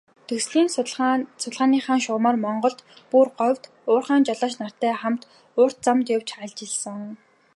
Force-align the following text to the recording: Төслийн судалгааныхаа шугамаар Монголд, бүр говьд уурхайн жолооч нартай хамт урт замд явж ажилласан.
Төслийн 0.27 0.69
судалгааныхаа 1.43 1.97
шугамаар 2.05 2.37
Монголд, 2.45 2.79
бүр 3.11 3.27
говьд 3.39 3.63
уурхайн 3.91 4.23
жолооч 4.27 4.53
нартай 4.57 4.93
хамт 5.01 5.23
урт 5.61 5.77
замд 5.85 6.07
явж 6.15 6.29
ажилласан. 6.43 7.01